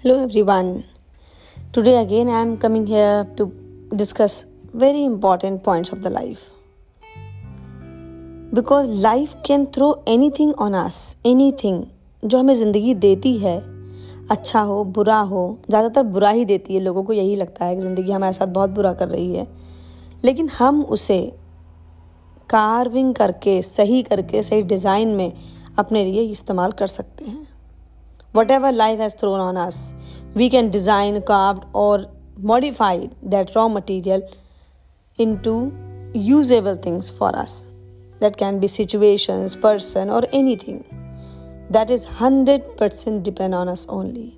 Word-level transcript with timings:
Hello 0.00 0.22
everyone. 0.22 0.84
Today 1.72 1.96
again 1.96 2.28
I 2.28 2.40
am 2.40 2.56
coming 2.56 2.86
here 2.86 3.26
to 3.36 3.46
discuss 3.92 4.46
very 4.72 5.04
important 5.04 5.64
points 5.64 5.90
of 5.90 6.04
the 6.04 6.10
life. 6.10 6.50
Because 8.52 8.86
life 8.86 9.34
can 9.42 9.66
throw 9.66 10.00
anything 10.06 10.54
on 10.56 10.76
us, 10.76 11.16
anything 11.24 11.82
जो 12.24 12.38
हमें 12.38 12.54
ज़िंदगी 12.54 12.94
देती 12.94 13.36
है 13.38 13.56
अच्छा 14.30 14.60
हो 14.60 14.84
बुरा 14.84 15.18
हो 15.32 15.42
ज़्यादातर 15.68 16.02
बुरा 16.12 16.30
ही 16.30 16.44
देती 16.44 16.74
है 16.74 16.80
लोगों 16.80 17.04
को 17.04 17.12
यही 17.12 17.36
लगता 17.36 17.64
है 17.64 17.76
कि 17.76 17.82
ज़िंदगी 17.82 18.12
हमारे 18.12 18.32
साथ 18.32 18.54
बहुत 18.54 18.70
बुरा 18.70 18.94
कर 18.94 19.08
रही 19.08 19.34
है 19.34 19.46
लेकिन 20.24 20.48
हम 20.58 20.82
उसे 20.82 21.20
कार्विंग 22.50 23.14
करके 23.14 23.60
सही 23.64 24.02
करके 24.02 24.42
सही 24.42 24.62
डिज़ाइन 24.62 25.16
में 25.16 25.32
अपने 25.78 26.04
लिए 26.04 26.30
इस्तेमाल 26.30 26.72
कर 26.72 26.86
सकते 26.86 27.24
हैं 27.24 27.47
whatever 28.50 28.72
life 28.72 29.00
has 29.00 29.14
thrown 29.16 29.40
on 29.40 29.56
us 29.56 29.94
we 30.36 30.48
can 30.48 30.70
design 30.70 31.20
carved 31.20 31.64
और 31.74 32.06
modified 32.44 33.10
that 33.24 33.56
raw 33.56 33.68
material 33.68 34.22
into 35.36 35.54
usable 36.16 36.76
things 36.76 37.12
for 37.18 37.34
us 37.34 37.62
that 38.20 38.36
can 38.36 38.58
be 38.60 38.68
situations 38.68 39.54
person 39.54 40.10
और 40.10 40.28
any 40.34 40.56
thing 40.56 40.80
that 41.72 41.90
is 41.90 42.06
hundred 42.20 42.62
percent 42.78 43.22
depend 43.24 43.54
on 43.54 43.68
us 43.68 43.86
only 43.90 44.32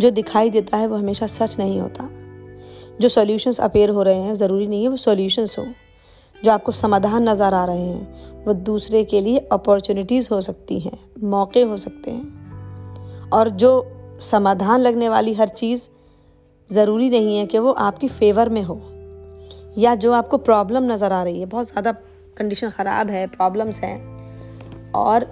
जो 0.00 0.10
दिखाई 0.10 0.50
देता 0.50 0.76
है 0.76 0.86
वो 0.86 0.96
हमेशा 0.96 1.26
सच 1.26 1.58
नहीं 1.58 1.80
होता। 1.80 2.08
जो 3.00 3.08
सॉल्यूशंस 3.08 3.60
अपेयर 3.60 3.90
हो 3.90 4.02
रहे 4.02 4.14
हैं, 4.14 4.34
ज़रूरी 4.34 4.66
नहीं 4.66 4.82
है 4.82 4.88
वो 4.88 4.96
सॉल्यूशंस 4.96 5.58
हो। 5.58 5.64
जो 6.44 6.50
आपको 6.50 6.72
समाधान 6.72 7.28
नज़र 7.28 7.54
आ 7.54 7.64
रहे 7.64 7.86
हैं, 7.86 8.44
वो 8.44 8.52
दूसरे 8.52 9.04
के 9.04 9.20
लिए 9.20 9.38
अपॉर्चुनिटीज़ 9.52 10.28
हो 10.32 10.40
सकती 10.40 10.78
हैं, 10.80 10.98
मौके 11.22 11.62
हो 11.62 11.76
सकते 11.76 12.10
हैं। 12.10 12.33
और 13.32 13.48
जो 13.48 13.70
समाधान 14.20 14.80
लगने 14.80 15.08
वाली 15.08 15.34
हर 15.34 15.48
चीज़ 15.48 15.88
ज़रूरी 16.70 17.08
नहीं 17.10 17.36
है 17.38 17.46
कि 17.46 17.58
वो 17.58 17.72
आपकी 17.72 18.08
फेवर 18.08 18.48
में 18.48 18.62
हो 18.62 18.80
या 19.78 19.94
जो 19.94 20.12
आपको 20.12 20.36
प्रॉब्लम 20.38 20.92
नज़र 20.92 21.12
आ 21.12 21.22
रही 21.22 21.40
है। 21.40 21.46
बहुत 21.46 21.66
ज़्यादा 21.66 21.92
कंडीशन 22.36 22.70
ख़राब 22.70 23.10
है 23.10 23.26
प्रॉब्लम्स 23.26 23.80
हैं 23.80 24.92
और 24.92 25.26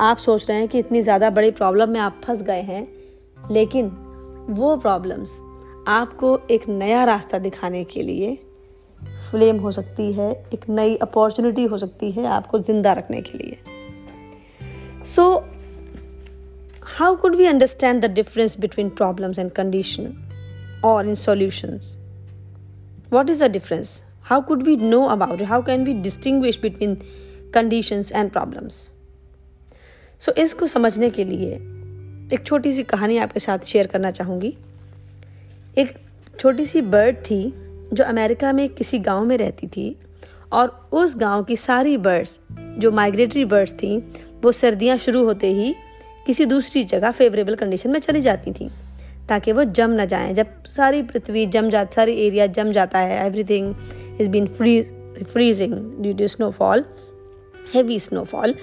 आप 0.00 0.16
सोच 0.16 0.48
रहे 0.48 0.58
हैं 0.58 0.68
कि 0.68 0.78
इतनी 0.78 1.02
ज़्यादा 1.02 1.30
बड़ी 1.30 1.50
प्रॉब्लम 1.50 1.90
में 1.90 2.00
आप 2.00 2.20
फंस 2.24 2.42
गए 2.42 2.60
हैं 2.60 2.86
लेकिन 3.50 3.86
वो 4.50 4.76
प्रॉब्लम्स 4.76 5.40
आपको 5.88 6.38
एक 6.50 6.68
नया 6.68 7.04
रास्ता 7.04 7.38
दिखाने 7.38 7.84
के 7.84 8.02
लिए 8.02 8.34
फ्लेम 9.30 9.58
हो 9.58 9.70
सकती 9.70 10.12
है 10.12 10.30
एक 10.54 10.68
नई 10.68 10.96
अपॉर्चुनिटी 10.96 11.64
हो 11.64 11.78
सकती 11.78 12.10
है 12.10 12.26
आपको 12.26 12.58
ज़िंदा 12.58 12.92
रखने 12.92 13.20
के 13.20 13.38
लिए। 13.38 13.58
सो 15.04 15.22
so, 15.22 15.51
how 16.98 17.16
could 17.16 17.36
we 17.36 17.46
understand 17.48 18.02
the 18.02 18.08
difference 18.08 18.54
between 18.54 18.90
problems 18.90 19.38
and 19.38 19.54
condition 19.54 20.08
or 20.82 21.02
in 21.02 21.14
solutions 21.16 21.96
what 23.10 23.30
is 23.30 23.38
the 23.38 23.48
difference 23.48 24.02
how 24.30 24.40
could 24.42 24.66
we 24.66 24.76
know 24.76 25.08
about 25.10 25.40
it 25.40 25.46
how 25.46 25.60
can 25.62 25.84
we 25.84 25.94
distinguish 25.94 26.56
between 26.56 26.96
conditions 27.52 28.10
and 28.10 28.32
problems 28.32 28.80
so 30.20 30.32
इसको 30.38 30.66
समझने 30.66 31.10
के 31.10 31.24
लिए 31.24 31.54
एक 32.34 32.42
छोटी 32.46 32.72
सी 32.72 32.82
कहानी 32.92 33.16
आपके 33.18 33.40
साथ 33.40 33.64
share 33.66 33.86
करना 33.86 34.10
चाहूँगी 34.10 34.54
एक 35.78 35.94
छोटी 36.40 36.64
सी 36.64 36.80
बर्ड 36.94 37.16
थी 37.30 37.42
जो 37.92 38.04
अमेरिका 38.04 38.52
में 38.52 38.68
किसी 38.68 38.98
गाँव 39.08 39.24
में 39.26 39.36
रहती 39.38 39.66
थी 39.76 39.94
और 40.52 40.68
उस 40.92 41.16
गाँव 41.18 41.42
की 41.44 41.56
सारी 41.56 41.96
बर्ड्स 42.06 42.38
जो 42.78 42.90
माइग्रेटरी 42.90 43.44
बर्ड्स 43.44 43.72
थी 43.82 43.96
वो 44.44 44.52
सर्दियाँ 44.52 44.96
शुरू 44.98 45.24
होते 45.24 45.52
ही 45.54 45.74
किसी 46.26 46.44
दूसरी 46.46 46.82
जगह 46.84 47.10
फेवरेबल 47.10 47.54
कंडीशन 47.54 47.90
में 47.90 48.00
चली 48.00 48.20
जाती 48.20 48.52
थी, 48.52 48.68
ताकि 49.28 49.52
वो 49.52 49.64
जम 49.64 49.90
ना 49.90 50.04
जाएँ। 50.04 50.32
जब 50.34 50.62
सारी 50.64 51.02
पृथ्वी 51.02 51.46
जम 51.46 51.70
जा, 51.70 51.84
सारी 51.84 52.26
एरिया 52.26 52.46
जम 52.46 52.72
जाता 52.72 52.98
है 52.98 53.26
everything 53.26 53.74
is 54.20 54.30
been 54.30 54.46
freeze 54.46 54.92
freezing 55.32 55.74
due 56.02 56.12
to 56.12 56.26
snowfall 56.26 56.84
heavy 57.74 57.98
snowfall 58.00 58.54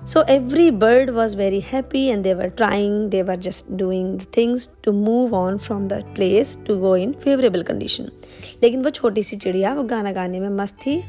so, 0.00 0.20
every 0.22 0.64
bird 0.70 1.08
was 1.14 1.32
very 1.34 1.58
happy 1.60 2.00
and 2.08 2.26
they 2.26 2.32
were 2.32 2.50
trying, 2.50 2.92
they 3.10 3.22
were 3.22 3.36
just 3.36 3.64
doing 3.76 4.20
things 4.36 4.66
to 4.82 4.92
move 4.92 5.32
on 5.32 5.56
the 5.88 5.98
to 6.66 6.76
go 6.80 6.92
in 6.94 7.14
favorable 7.24 7.64
condition. 7.64 8.06
लेकिन 8.62 8.82
वो 8.82 8.90
छोटी 8.90 9.22
सी 9.22 9.36
चिड़िया, 9.36 9.72
वो 9.74 9.82
गाना 9.82 10.12
गाने 10.12 10.40
में 10.40 10.48
मस्त 10.48 10.74
थी। 10.74 11.02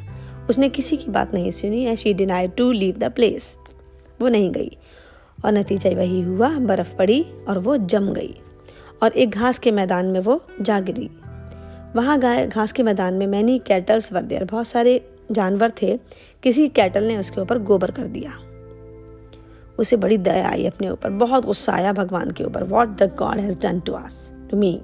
उसने 0.49 0.69
किसी 0.69 0.97
की 0.97 1.11
बात 1.11 1.33
नहीं 1.33 1.51
सुनी 1.51 1.83
and 1.85 1.97
she 1.97 2.13
denied 2.13 2.55
to 2.55 2.71
leave 2.71 2.97
the 2.97 3.03
place 3.03 3.57
वो 4.21 4.27
नहीं 4.27 4.51
गई। 4.51 4.77
और 5.45 5.51
नतीजा 5.51 5.89
वही 5.89 6.21
हुआ, 6.21 6.49
बर्फ़ 6.49 6.95
पड़ी 6.95 7.21
और 7.47 7.59
वो 7.59 7.77
जम 7.77 8.11
गई 8.13 8.35
और 9.03 9.11
एक 9.13 9.29
घास 9.29 9.59
के 9.59 9.71
मैदान 9.71 10.05
में 10.05 10.19
वो 10.19 10.41
जा 10.61 10.79
गिरी। 10.81 11.09
वहाँ 11.95 12.19
गाय 12.19 12.45
घास 12.47 12.71
के 12.71 12.83
मैदान 12.83 13.13
में 13.13 13.25
मैनी 13.27 13.57
कैटल्स 13.67 14.11
वर 14.13 14.21
देर 14.23 14.43
बहुत 14.45 14.67
सारे 14.67 15.01
जानवर 15.31 15.71
थे, 15.81 15.97
किसी 16.43 16.67
कैटल 16.69 17.03
ने 17.03 17.17
उसके 17.17 17.41
ऊपर 17.41 17.57
गोबर 17.59 17.91
कर 17.91 18.07
दिया। 18.07 18.37
उसे 19.79 19.97
बड़ी 19.97 20.17
दया 20.19 20.49
आई 20.49 20.65
अपने 20.65 20.89
ऊपर, 20.89 21.09
बहुत 21.09 21.45
गुस्सा 21.45 21.73
आया 21.73 21.93
भगवान 21.93 22.31
के 22.31 22.43
ऊपर 22.43 22.63
what 22.65 22.97
the 22.97 23.11
God 23.19 23.39
has 23.39 23.57
done 23.59 23.79
to 23.79 23.93
us 23.93 24.31
to 24.51 24.57
me 24.57 24.79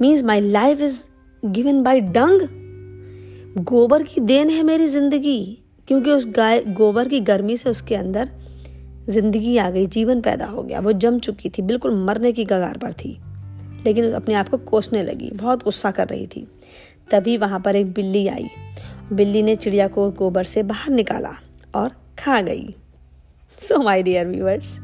means 0.00 0.22
my 0.24 0.40
life 0.40 0.80
is 0.80 0.98
given 1.42 1.82
by 1.82 2.00
dung 2.00 2.48
गोबर 3.64 4.02
की 4.02 4.20
देन 4.20 4.50
है 4.50 4.62
मेरी 4.62 4.86
ज़िंदगी, 4.88 5.58
क्योंकि 5.88 6.10
उस 6.10 6.26
गाय, 6.28 6.60
गोबर 6.60 7.08
की 7.08 7.20
गर्मी 7.20 7.56
से 7.56 7.70
उसके 7.70 7.94
अंदर 7.94 8.30
ज़िंदगी 9.10 9.56
आ 9.56 9.68
गई, 9.70 9.86
जीवन 9.86 10.20
पैदा 10.20 10.46
हो 10.46 10.62
गया, 10.62 10.80
वो 10.80 10.92
जम 10.92 11.18
चुकी 11.18 11.48
थी, 11.48 11.62
बिल्कुल 11.62 11.94
मरने 11.96 12.32
की 12.32 12.44
कगार 12.44 12.78
पर 12.78 12.92
थी, 12.92 13.18
लेकिन 13.86 14.12
अपने 14.12 14.34
आप 14.34 14.48
को 14.48 14.58
कोसने 14.58 15.02
लगी, 15.02 15.30
बहुत 15.34 15.64
गुस्सा 15.64 15.90
कर 15.90 16.08
रही 16.08 16.26
थी। 16.26 16.46
तभी 17.10 17.36
वहाँ 17.36 17.60
पर 17.60 17.76
एक 17.76 17.92
बिल्ली 17.92 18.26
आई। 18.28 18.48
बिल्ली 19.12 19.42
ने 19.42 19.54
चिड़िया 19.56 19.86
को 19.88 20.10
गोबर 20.10 20.44
से 20.44 20.62
बाहर 20.62 20.92
निकाला 20.92 21.34
और 21.74 21.94
खा 22.18 22.40
गई। 22.40 22.74
So 23.58 23.78
my 23.82 24.02
dear 24.02 24.26
viewers 24.26 24.78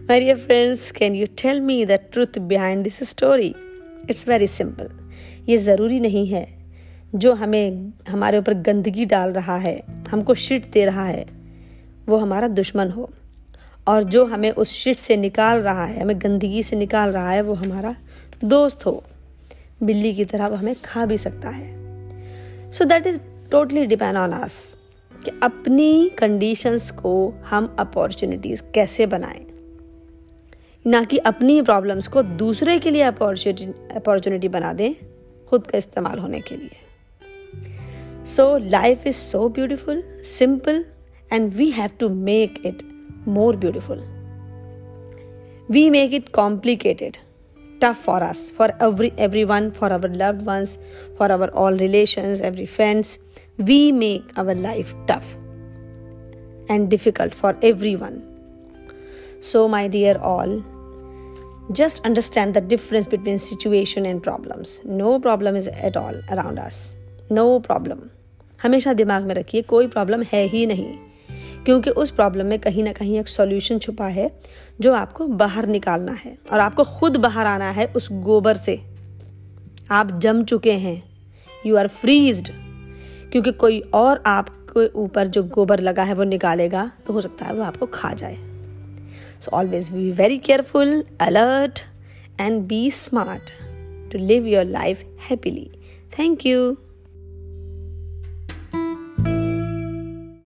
my 0.00 0.20
dear 0.20 0.36
friends 0.36 0.90
can 0.92 1.14
you 1.14 1.26
tell 1.42 1.60
me 1.60 1.84
the 1.86 1.98
truth 2.12 2.38
behind 2.38 2.82
this 2.84 3.02
story 3.08 3.54
it's 4.10 4.28
very 4.28 4.46
simple 4.46 4.90
ये 5.48 5.56
ज़रूरी 5.56 6.00
नहीं 6.00 6.26
है। 6.26 6.46
जो 7.14 7.32
हमें, 7.34 7.92
हमारे 8.08 8.38
ऊपर 8.38 8.54
गंदगी 8.62 9.04
डाल 9.04 9.32
रहा 9.32 9.56
है, 9.56 9.80
हमको 10.10 10.34
शिट 10.36 10.70
दे 10.72 10.84
रहा 10.84 11.04
है, 11.04 11.24
वो 12.08 12.16
हमारा 12.16 12.48
दुश्मन 12.48 12.90
हो। 12.90 13.10
और 13.90 14.04
जो 14.04 14.24
हमें 14.24 14.50
उस 14.50 14.72
शिट 14.72 14.98
से 14.98 15.16
निकाल 15.16 15.58
रहा 15.58 15.84
है, 15.84 16.00
हमें 16.00 16.18
गंदगी 16.18 16.62
से 16.62 16.76
निकाल 16.76 17.10
रहा 17.10 17.30
है, 17.30 17.42
वो 17.42 17.54
हमारा 17.54 17.94
दोस्त 18.44 18.86
हो। 18.86 19.02
बिल्ली 19.82 20.14
की 20.14 20.24
तरह 20.24 20.46
वो 20.46 20.56
हमें 20.56 20.74
खा 20.84 21.06
भी 21.06 21.18
सकता 21.18 21.48
है। 21.48 22.72
So 22.72 22.84
that 22.84 23.06
is 23.06 23.20
totally 23.50 23.86
depend 23.86 24.16
on 24.16 24.32
us 24.32 24.76
कि 25.24 25.30
अपनी 25.42 26.08
कंडीशंस 26.18 26.90
को 26.90 27.12
हम 27.46 27.76
अपॉर्चुनिटीज़ 27.78 28.62
कैसे 28.74 29.06
बनाएँ। 29.06 29.46
ना 30.86 31.02
कि 31.04 31.18
अपनी 31.18 31.62
प्रॉब्लम्स 31.62 32.08
को 32.08 32.22
दूसरे 32.22 32.78
के 32.78 32.90
लिए 32.90 33.02
अपॉर्चुनिटी 33.02 34.48
बना 34.48 34.72
दें 34.72 34.94
खुद 35.48 35.66
का 35.66 35.78
इस्तेमाल 35.78 36.18
होने 36.18 36.40
के 36.40 36.56
लिए। 36.56 36.76
So 38.26 38.56
life 38.58 39.06
is 39.06 39.16
so 39.16 39.48
beautiful 39.48 40.02
simple 40.24 40.84
and 41.32 41.50
we 41.52 41.70
have 41.70 41.90
to 42.00 42.08
make 42.08 42.62
it 42.66 42.89
more 43.25 43.53
beautiful. 43.53 44.01
We 45.67 45.89
make 45.89 46.13
it 46.13 46.31
complicated, 46.31 47.17
tough 47.79 47.97
for 47.97 48.23
us, 48.23 48.51
for 48.51 48.73
every 48.79 49.13
everyone, 49.17 49.71
for 49.71 49.91
our 49.91 50.07
loved 50.07 50.45
ones, 50.45 50.77
for 51.17 51.31
our 51.31 51.49
all 51.49 51.73
relations, 51.73 52.41
every 52.41 52.65
friends. 52.65 53.19
We 53.57 53.91
make 53.91 54.37
our 54.37 54.53
life 54.53 54.93
tough 55.07 55.35
and 56.69 56.89
difficult 56.89 57.33
for 57.33 57.57
everyone. 57.61 58.23
So, 59.39 59.67
my 59.67 59.87
dear 59.87 60.17
all, 60.17 60.63
just 61.71 62.05
understand 62.05 62.53
the 62.53 62.61
difference 62.61 63.07
between 63.07 63.37
situation 63.37 64.05
and 64.05 64.21
problems. 64.21 64.81
No 64.85 65.19
problem 65.19 65.55
is 65.55 65.67
at 65.67 65.97
all 65.97 66.15
around 66.29 66.59
us. 66.59 66.95
No 67.29 67.59
problem. 67.59 68.09
हमेशा 68.63 68.93
दिमाग 68.93 69.23
में 69.23 69.35
रखिए 69.35 69.61
कोई 69.61 69.87
problem 69.87 70.23
है 70.23 70.43
ही 70.47 70.65
नहीं 70.65 70.97
क्योंकि 71.66 71.90
उस 71.90 72.10
problem 72.10 72.46
में 72.46 72.58
कहीं 72.58 72.82
ना 72.84 72.92
कहीं 72.92 73.18
एक 73.20 73.28
सॉल्यूशन 73.28 73.78
छुपा 73.78 74.06
है 74.06 74.30
जो 74.80 74.92
आपको 74.94 75.26
बाहर 75.26 75.66
निकालना 75.66 76.12
है 76.12 76.36
और 76.52 76.60
आपको 76.60 76.84
खुद 76.84 77.16
बाहर 77.16 77.46
आना 77.46 77.70
है 77.70 77.86
उस 77.86 78.08
गोबर 78.12 78.54
से। 78.54 78.80
आप 79.90 80.18
जम 80.20 80.42
चुके 80.44 80.72
हैं। 80.72 81.02
यू 81.66 81.76
आर 81.76 81.88
फ्रीज्ड 81.88 82.48
क्योंकि 83.32 83.52
कोई 83.52 83.80
और 83.94 84.22
आपके 84.26 84.86
ऊपर 84.98 85.28
जो 85.28 85.42
गोबर 85.44 85.80
लगा 85.80 86.02
है 86.02 86.14
वो 86.14 86.24
निकालेगा 86.24 86.90
तो 87.06 87.12
हो 87.12 87.20
सकता 87.20 87.44
है 87.44 87.54
वो 87.54 87.62
आपको 87.62 87.86
खा 87.86 88.12
जाए। 88.14 88.36
So 89.40 89.50
always 89.56 89.90
be 89.90 90.10
very 90.12 90.38
careful 90.38 91.02
alert 91.20 91.80
and 92.40 92.60
be 92.62 92.90
smart 92.90 93.50
to 94.12 94.18
live 94.18 94.46
your 94.46 94.64
life 94.64 95.02
happily 95.30 95.70
thank 96.18 96.46
you 96.46 96.76